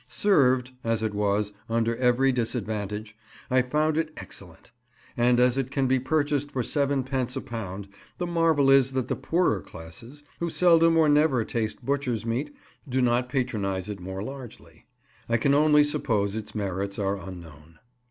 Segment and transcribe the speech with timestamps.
[0.07, 3.15] "Served," as it was, under every disadvantage,
[3.51, 4.71] I found it excellent;
[5.15, 9.09] and as it can be purchased for seven pence a pound, the marvel is that
[9.09, 12.51] the poorer classes, who seldom or never taste butcher's meat,
[12.89, 14.87] do not patronise it more largely.
[15.29, 17.77] I can only suppose its merits are unknown.